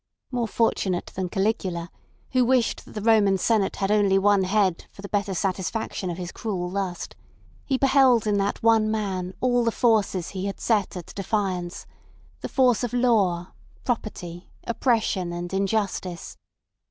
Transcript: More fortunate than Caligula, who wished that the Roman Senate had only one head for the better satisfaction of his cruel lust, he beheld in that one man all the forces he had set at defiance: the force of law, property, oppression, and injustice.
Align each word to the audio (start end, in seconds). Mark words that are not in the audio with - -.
More 0.31 0.47
fortunate 0.47 1.11
than 1.13 1.29
Caligula, 1.29 1.91
who 2.31 2.43
wished 2.43 2.85
that 2.85 2.93
the 2.93 3.03
Roman 3.03 3.37
Senate 3.37 3.75
had 3.75 3.91
only 3.91 4.17
one 4.17 4.45
head 4.45 4.85
for 4.91 5.03
the 5.03 5.09
better 5.09 5.35
satisfaction 5.35 6.09
of 6.09 6.17
his 6.17 6.31
cruel 6.31 6.67
lust, 6.71 7.15
he 7.65 7.77
beheld 7.77 8.25
in 8.25 8.39
that 8.39 8.63
one 8.63 8.89
man 8.89 9.35
all 9.41 9.63
the 9.63 9.71
forces 9.71 10.29
he 10.29 10.47
had 10.47 10.59
set 10.59 10.97
at 10.97 11.13
defiance: 11.13 11.85
the 12.39 12.49
force 12.49 12.83
of 12.83 12.93
law, 12.93 13.51
property, 13.83 14.49
oppression, 14.63 15.31
and 15.31 15.53
injustice. 15.53 16.35